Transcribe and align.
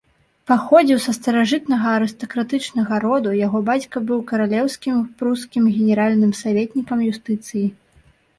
Паходзіў 0.51 0.99
са 1.01 1.11
старажытнага 1.17 1.91
арыстакратычнага 1.97 2.93
роду, 3.05 3.33
яго 3.47 3.61
бацька 3.69 3.97
быў 4.13 4.25
каралеўскім 4.33 4.97
прускім 5.21 5.63
генеральным 5.77 6.31
саветнікам 6.41 7.07
юстыцыі. 7.11 7.65